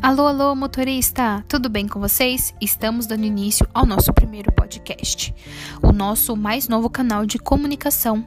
Alô, 0.00 0.28
alô, 0.28 0.54
motorista! 0.54 1.44
Tudo 1.48 1.68
bem 1.68 1.88
com 1.88 1.98
vocês? 1.98 2.54
Estamos 2.60 3.04
dando 3.04 3.24
início 3.24 3.66
ao 3.74 3.84
nosso 3.84 4.12
primeiro 4.12 4.52
podcast, 4.52 5.34
o 5.82 5.90
nosso 5.90 6.36
mais 6.36 6.68
novo 6.68 6.88
canal 6.88 7.26
de 7.26 7.36
comunicação, 7.36 8.24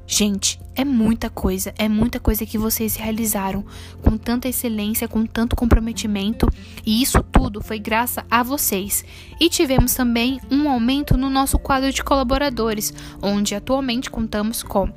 Gente, 0.07 0.59
é 0.75 0.85
muita 0.85 1.31
coisa, 1.31 1.73
é 1.77 1.89
muita 1.89 2.19
coisa 2.19 2.45
que 2.45 2.59
vocês 2.59 2.95
realizaram 2.95 3.65
com 4.03 4.17
tanta 4.17 4.47
excelência, 4.47 5.07
com 5.07 5.25
tanto 5.25 5.55
comprometimento, 5.55 6.47
e 6.85 7.01
isso 7.01 7.23
tudo 7.23 7.59
foi 7.59 7.79
graças 7.79 8.23
a 8.29 8.43
vocês. 8.43 9.03
E 9.39 9.49
tivemos 9.49 9.95
também 9.95 10.39
um 10.51 10.69
aumento 10.69 11.17
no 11.17 11.29
nosso 11.29 11.57
quadro 11.57 11.91
de 11.91 12.03
colaboradores, 12.03 12.93
onde 13.19 13.55
atualmente 13.55 14.11
contamos 14.11 14.61
com 14.61 14.87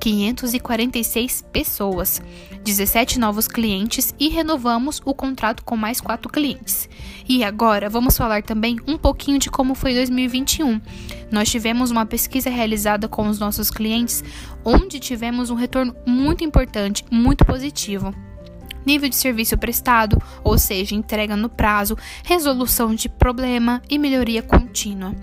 546 0.00 1.44
pessoas, 1.52 2.22
17 2.62 3.18
novos 3.18 3.48
clientes 3.48 4.14
e 4.18 4.28
renovamos 4.28 5.00
o 5.04 5.14
contrato 5.14 5.64
com 5.64 5.76
mais 5.76 6.00
4 6.00 6.30
clientes. 6.30 6.88
E 7.28 7.42
agora 7.42 7.88
vamos 7.88 8.16
falar 8.16 8.42
também 8.42 8.76
um 8.86 8.96
pouquinho 8.96 9.38
de 9.38 9.50
como 9.50 9.74
foi 9.74 9.94
2021. 9.94 10.80
Nós 11.30 11.50
tivemos 11.50 11.90
uma 11.90 12.06
pesquisa 12.06 12.50
realizada 12.50 13.08
com 13.08 13.28
os 13.28 13.38
nossos 13.38 13.70
clientes, 13.70 14.22
onde 14.64 15.00
tivemos 15.00 15.50
um 15.50 15.54
retorno 15.54 15.94
muito 16.06 16.44
importante, 16.44 17.04
muito 17.10 17.44
positivo 17.44 18.14
nível 18.86 19.08
de 19.08 19.16
serviço 19.16 19.58
prestado, 19.58 20.20
ou 20.44 20.56
seja, 20.56 20.94
entrega 20.94 21.36
no 21.36 21.48
prazo, 21.48 21.96
resolução 22.24 22.94
de 22.94 23.08
problema 23.08 23.82
e 23.90 23.98
melhoria 23.98 24.42
contínua. 24.42 25.14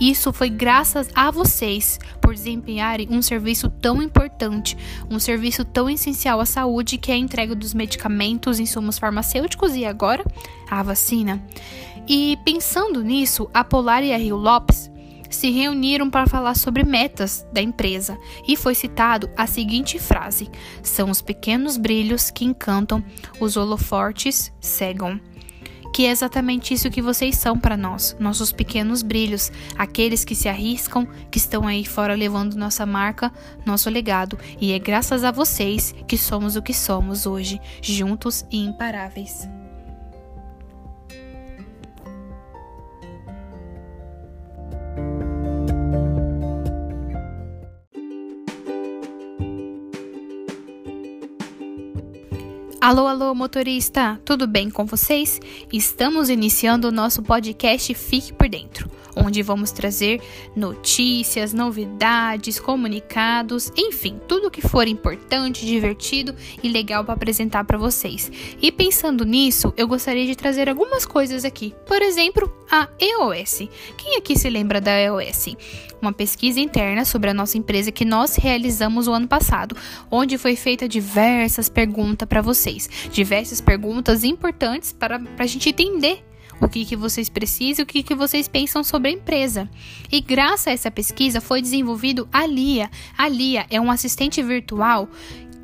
Isso 0.00 0.32
foi 0.32 0.48
graças 0.48 1.08
a 1.14 1.30
vocês 1.30 1.98
por 2.20 2.34
desempenharem 2.34 3.08
um 3.10 3.20
serviço 3.20 3.68
tão 3.68 4.02
importante, 4.02 4.76
um 5.10 5.18
serviço 5.18 5.64
tão 5.64 5.90
essencial 5.90 6.40
à 6.40 6.46
saúde 6.46 6.96
que 6.96 7.12
é 7.12 7.14
a 7.14 7.18
entrega 7.18 7.54
dos 7.54 7.74
medicamentos, 7.74 8.58
insumos 8.58 8.98
farmacêuticos 8.98 9.76
e 9.76 9.84
agora 9.84 10.24
a 10.70 10.82
vacina. 10.82 11.42
E 12.08 12.38
pensando 12.44 13.04
nisso, 13.04 13.48
a 13.52 13.62
Polar 13.62 14.02
e 14.02 14.12
a 14.12 14.16
Rio 14.16 14.36
Lopes 14.36 14.89
se 15.30 15.50
reuniram 15.50 16.10
para 16.10 16.26
falar 16.26 16.56
sobre 16.56 16.84
metas 16.84 17.46
da 17.52 17.62
empresa 17.62 18.18
e 18.46 18.56
foi 18.56 18.74
citado 18.74 19.30
a 19.36 19.46
seguinte 19.46 19.98
frase: 19.98 20.50
São 20.82 21.10
os 21.10 21.22
pequenos 21.22 21.76
brilhos 21.76 22.30
que 22.30 22.44
encantam, 22.44 23.02
os 23.40 23.56
holofortes 23.56 24.52
cegam. 24.60 25.20
Que 25.92 26.06
é 26.06 26.10
exatamente 26.10 26.72
isso 26.72 26.90
que 26.90 27.02
vocês 27.02 27.36
são 27.36 27.58
para 27.58 27.76
nós, 27.76 28.16
nossos 28.20 28.52
pequenos 28.52 29.02
brilhos, 29.02 29.50
aqueles 29.76 30.24
que 30.24 30.36
se 30.36 30.48
arriscam, 30.48 31.04
que 31.30 31.38
estão 31.38 31.66
aí 31.66 31.84
fora 31.84 32.14
levando 32.14 32.54
nossa 32.54 32.86
marca, 32.86 33.32
nosso 33.66 33.90
legado, 33.90 34.38
e 34.60 34.72
é 34.72 34.78
graças 34.78 35.24
a 35.24 35.32
vocês 35.32 35.92
que 36.06 36.16
somos 36.16 36.54
o 36.54 36.62
que 36.62 36.72
somos 36.72 37.26
hoje, 37.26 37.60
juntos 37.82 38.46
e 38.52 38.58
imparáveis. 38.58 39.48
Alô, 52.82 53.06
alô, 53.06 53.34
motorista, 53.34 54.18
tudo 54.24 54.46
bem 54.46 54.70
com 54.70 54.86
vocês? 54.86 55.38
Estamos 55.70 56.30
iniciando 56.30 56.88
o 56.88 56.90
nosso 56.90 57.22
podcast 57.22 57.92
Fique 57.92 58.32
Dentro 58.50 58.90
onde 59.16 59.42
vamos 59.42 59.70
trazer 59.70 60.20
notícias, 60.54 61.52
novidades, 61.52 62.58
comunicados, 62.58 63.72
enfim, 63.76 64.20
tudo 64.28 64.50
que 64.50 64.60
for 64.60 64.86
importante, 64.86 65.66
divertido 65.66 66.34
e 66.62 66.68
legal 66.68 67.04
para 67.04 67.14
apresentar 67.14 67.64
para 67.64 67.78
vocês. 67.78 68.30
E 68.60 68.70
pensando 68.70 69.24
nisso, 69.24 69.72
eu 69.76 69.86
gostaria 69.88 70.26
de 70.26 70.36
trazer 70.36 70.68
algumas 70.68 71.04
coisas 71.04 71.44
aqui. 71.44 71.74
Por 71.86 72.02
exemplo, 72.02 72.52
a 72.70 72.88
EOS. 72.98 73.68
Quem 73.96 74.16
aqui 74.16 74.38
se 74.38 74.48
lembra 74.48 74.80
da 74.80 74.92
EOS? 74.92 75.56
Uma 76.00 76.12
pesquisa 76.12 76.60
interna 76.60 77.04
sobre 77.04 77.30
a 77.30 77.34
nossa 77.34 77.58
empresa 77.58 77.92
que 77.92 78.04
nós 78.04 78.36
realizamos 78.36 79.06
o 79.06 79.12
ano 79.12 79.28
passado, 79.28 79.76
onde 80.10 80.38
foi 80.38 80.56
feita 80.56 80.88
diversas 80.88 81.68
perguntas 81.68 82.26
para 82.26 82.40
vocês, 82.40 82.88
diversas 83.12 83.60
perguntas 83.60 84.24
importantes 84.24 84.92
para 84.92 85.20
a 85.38 85.46
gente 85.46 85.68
entender 85.68 86.29
o 86.60 86.68
que, 86.68 86.84
que 86.84 86.96
vocês 86.96 87.28
precisam, 87.28 87.82
o 87.82 87.86
que, 87.86 88.02
que 88.02 88.14
vocês 88.14 88.46
pensam 88.46 88.84
sobre 88.84 89.08
a 89.08 89.12
empresa. 89.12 89.68
E 90.10 90.20
graças 90.20 90.66
a 90.66 90.72
essa 90.72 90.90
pesquisa 90.90 91.40
foi 91.40 91.62
desenvolvido 91.62 92.28
a 92.32 92.46
Lia. 92.46 92.90
A 93.16 93.28
Lia 93.28 93.66
é 93.70 93.80
um 93.80 93.90
assistente 93.90 94.42
virtual 94.42 95.08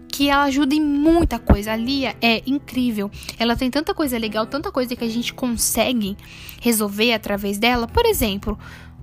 que 0.09 0.31
ela 0.31 0.45
ajuda 0.45 0.75
em 0.75 0.81
muita 0.81 1.39
coisa. 1.39 1.73
A 1.73 1.77
Lia 1.77 2.17
é 2.23 2.43
incrível. 2.47 3.11
Ela 3.39 3.55
tem 3.55 3.71
tanta 3.71 3.93
coisa 3.93 4.17
legal, 4.17 4.47
tanta 4.47 4.73
coisa 4.73 4.97
que 4.97 5.05
a 5.05 5.11
gente 5.11 5.35
consegue 5.35 6.17
resolver 6.61 7.13
através 7.13 7.59
dela. 7.59 7.87
Por 7.87 8.07
exemplo, 8.07 8.59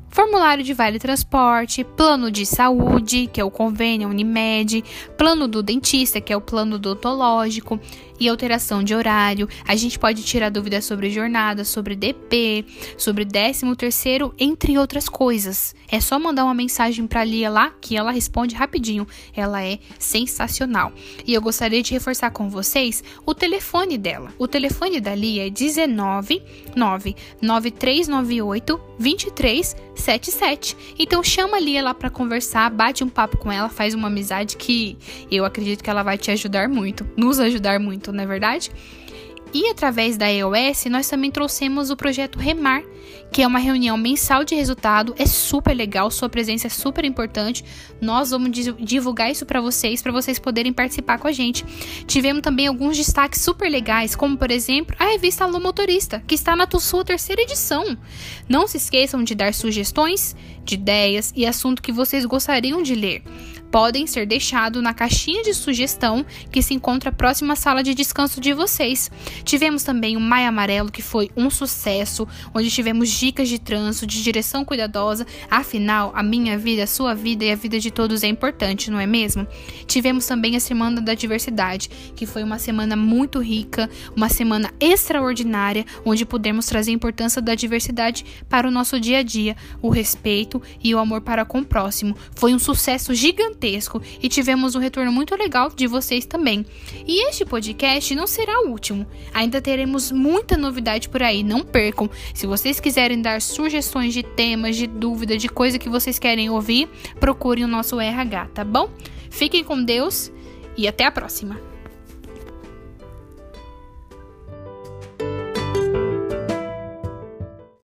formulário 0.10 0.64
de 0.64 0.74
vale 0.74 0.98
transporte, 1.00 1.84
plano 1.84 2.32
de 2.32 2.46
saúde, 2.46 3.28
que 3.32 3.42
é 3.42 3.44
o 3.44 3.52
convênio 3.52 4.10
Unimed, 4.10 4.84
plano 5.18 5.48
do 5.48 5.62
dentista, 5.62 6.22
que 6.22 6.34
é 6.34 6.38
o 6.38 6.42
plano 6.42 6.76
odontológico, 6.78 7.80
e 8.20 8.28
alteração 8.28 8.84
de 8.84 8.96
horário. 8.96 9.48
A 9.68 9.76
gente 9.76 10.00
pode 10.00 10.24
tirar 10.24 10.50
dúvidas 10.50 10.86
sobre 10.86 11.10
jornada, 11.10 11.66
sobre 11.66 11.96
DP, 11.96 12.66
sobre 12.98 13.26
13 13.26 13.76
terceiro, 13.76 14.34
entre 14.40 14.78
outras 14.78 15.10
coisas. 15.10 15.76
É 15.92 16.00
só 16.00 16.20
mandar 16.20 16.44
uma 16.44 16.54
mensagem 16.54 17.08
para 17.08 17.24
Lia 17.24 17.50
lá 17.50 17.72
que 17.82 17.98
ela 17.98 18.12
responde 18.12 18.54
rapidinho. 18.56 19.08
Ela 19.36 19.64
é 19.64 19.80
sensacional. 20.00 20.94
E 21.26 21.34
eu 21.34 21.42
gostaria 21.42 21.82
de 21.82 21.94
reforçar 21.94 22.30
com 22.32 22.50
vocês 22.50 23.04
o 23.26 23.34
telefone 23.34 23.98
dela. 23.98 24.34
O 24.38 24.48
telefone 24.48 25.00
da 25.00 25.16
Lia 25.16 25.48
é 25.48 25.50
19 25.50 26.44
99398 26.76 28.80
2377. 29.00 30.78
Então 30.98 31.24
chama 31.24 31.58
a 31.58 31.60
Lia 31.60 31.84
lá 31.84 31.94
para 31.94 32.10
conversar, 32.10 32.70
bate 32.70 33.04
um 33.04 33.10
papo 33.10 33.38
com 33.38 33.52
ela, 33.52 33.70
faz 33.70 33.94
uma 33.94 34.08
amizade 34.08 34.58
que 34.58 34.98
eu 35.32 35.46
acredito 35.46 35.84
que 35.84 35.90
ela 35.90 36.04
vai 36.04 36.18
te 36.18 36.32
ajudar 36.32 36.70
muito, 36.70 37.08
nos 37.16 37.40
ajudar 37.40 37.80
muito 37.80 38.03
não 38.12 38.24
é 38.24 38.28
verdade? 38.28 38.72
E 39.54 39.70
através 39.70 40.18
da 40.18 40.32
EOS, 40.32 40.86
nós 40.90 41.08
também 41.08 41.30
trouxemos 41.30 41.92
o 41.92 41.96
projeto 41.96 42.40
Remar, 42.40 42.82
que 43.32 43.44
é 43.44 43.48
uma 43.48 43.60
reunião 43.60 43.96
mensal 43.96 44.44
de 44.44 44.56
resultado. 44.56 45.14
É 45.16 45.28
super 45.28 45.76
legal, 45.76 46.10
sua 46.10 46.28
presença 46.28 46.66
é 46.66 46.70
super 46.72 47.06
importante. 47.06 47.64
Nós 48.02 48.32
vamos 48.32 48.50
divulgar 48.80 49.32
isso 49.32 49.46
para 49.46 49.62
vocês, 49.62 50.02
para 50.02 50.12
vocês 50.12 50.40
poderem 50.40 50.74
participar 50.74 51.20
com 51.20 51.28
a 51.28 51.32
gente. 51.32 51.64
Tivemos 52.08 52.42
também 52.42 52.66
alguns 52.66 52.98
destaques 52.98 53.42
super 53.42 53.70
legais, 53.70 54.16
como 54.16 54.36
por 54.36 54.50
exemplo 54.50 54.96
a 54.98 55.06
revista 55.06 55.44
Alô 55.44 55.60
Motorista, 55.60 56.24
que 56.26 56.34
está 56.34 56.56
na 56.56 56.68
sua 56.80 57.06
terceira 57.06 57.44
edição. 57.44 57.96
Não 58.50 58.68
se 58.68 58.78
esqueçam 58.78 59.24
de 59.24 59.36
dar 59.36 59.54
sugestões 59.54 60.36
de 60.66 60.74
ideias 60.74 61.32
e 61.36 61.46
assunto 61.46 61.82
que 61.82 61.92
vocês 61.92 62.26
gostariam 62.26 62.82
de 62.82 62.96
ler 62.96 63.22
podem 63.74 64.06
ser 64.06 64.28
deixados 64.28 64.84
na 64.84 64.94
caixinha 64.94 65.42
de 65.42 65.52
sugestão 65.52 66.24
que 66.52 66.62
se 66.62 66.76
encontra 66.76 67.12
próxima 67.12 67.54
à 67.54 67.56
sala 67.56 67.82
de 67.82 67.96
descanso 67.96 68.40
de 68.40 68.54
vocês. 68.54 69.10
Tivemos 69.44 69.82
também 69.82 70.16
o 70.16 70.20
Maia 70.20 70.50
Amarelo, 70.50 70.92
que 70.92 71.02
foi 71.02 71.32
um 71.36 71.50
sucesso, 71.50 72.28
onde 72.54 72.70
tivemos 72.70 73.10
dicas 73.10 73.50
de 73.50 73.58
trânsito, 73.58 74.06
de 74.06 74.22
direção 74.22 74.64
cuidadosa. 74.64 75.26
Afinal, 75.50 76.12
a 76.14 76.22
minha 76.22 76.56
vida, 76.56 76.84
a 76.84 76.88
sua 76.88 77.16
vida 77.16 77.46
e 77.46 77.52
a 77.52 77.56
vida 77.56 77.80
de 77.80 77.90
todos 77.90 78.22
é 78.22 78.28
importante, 78.28 78.92
não 78.92 79.00
é 79.00 79.08
mesmo? 79.08 79.48
Tivemos 79.88 80.28
também 80.28 80.56
a 80.56 80.60
Semana 80.60 81.02
da 81.02 81.16
Diversidade, 81.16 81.90
que 82.16 82.28
foi 82.28 82.44
uma 82.44 82.60
semana 82.60 82.96
muito 82.96 83.40
rica, 83.40 83.90
uma 84.16 84.30
semana 84.30 84.72
extraordinária, 84.80 85.84
onde 86.06 86.28
pudemos 86.28 86.68
trazer 86.68 86.92
a 86.92 86.94
importância 86.94 87.42
da 87.42 87.56
diversidade 87.56 88.24
para 88.48 88.68
o 88.68 88.72
nosso 88.72 89.00
dia 89.00 89.18
a 89.18 89.24
dia, 89.24 89.58
o 89.82 89.90
respeito 89.90 90.62
e 90.84 90.94
o 90.94 91.00
amor 91.00 91.22
para 91.22 91.44
com 91.44 91.62
o 91.62 91.66
próximo. 91.66 92.16
Foi 92.36 92.54
um 92.54 92.60
sucesso 92.60 93.16
gigantesco 93.64 94.02
e 94.22 94.28
tivemos 94.28 94.76
um 94.76 94.80
retorno 94.80 95.12
muito 95.12 95.36
legal 95.36 95.70
de 95.70 95.88
vocês 95.88 96.26
também. 96.26 96.66
E 97.08 97.28
este 97.30 97.46
podcast 97.46 98.14
não 98.16 98.28
será 98.28 98.62
o 98.62 98.70
último. 98.70 99.08
Ainda 99.34 99.62
teremos 99.62 100.12
muita 100.12 100.58
novidade 100.58 101.10
por 101.10 101.24
aí, 101.24 101.44
não 101.44 101.62
percam. 101.62 102.10
Se 102.34 102.46
vocês 102.46 102.80
quiserem 102.80 103.22
dar 103.22 103.42
sugestões 103.42 104.14
de 104.14 104.24
temas, 104.24 104.76
de 104.76 104.88
dúvida, 104.88 105.38
de 105.38 105.48
coisa 105.48 105.80
que 105.80 105.90
vocês 105.90 106.20
querem 106.20 106.50
ouvir, 106.50 106.90
procurem 107.20 107.64
o 107.64 107.68
nosso 107.68 108.00
RH, 108.00 108.48
tá 108.54 108.64
bom? 108.64 108.90
Fiquem 109.30 109.64
com 109.64 109.82
Deus 109.82 110.32
e 110.78 110.88
até 110.88 111.06
a 111.06 111.12
próxima! 111.12 111.73